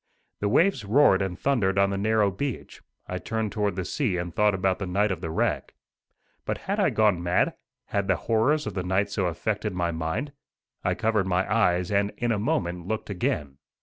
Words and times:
The 0.39 0.49
waves 0.49 0.83
roared 0.83 1.21
and 1.21 1.37
thundered 1.37 1.77
on 1.77 1.91
the 1.91 1.95
narrow 1.99 2.31
beach. 2.31 2.81
I 3.05 3.19
turned 3.19 3.51
toward 3.51 3.75
the 3.75 3.85
sea 3.85 4.17
and 4.17 4.33
thought 4.33 4.55
about 4.55 4.79
the 4.79 4.87
night 4.87 5.11
of 5.11 5.21
the 5.21 5.29
wreck. 5.29 5.75
But 6.43 6.57
had 6.65 6.79
I 6.79 6.89
gone 6.89 7.21
mad? 7.21 7.53
Had 7.85 8.07
the 8.07 8.15
horrors 8.25 8.65
of 8.65 8.73
the 8.73 8.81
night 8.81 9.11
so 9.11 9.27
affected 9.27 9.75
my 9.75 9.91
mind? 9.91 10.31
I 10.83 10.95
covered 10.95 11.27
my 11.27 11.45
eyes, 11.47 11.91
and 11.91 12.11
in 12.17 12.31
a 12.31 12.39
moment 12.39 12.87
looked 12.87 13.11
again. 13.11 13.59